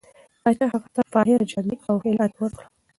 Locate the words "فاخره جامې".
1.13-1.75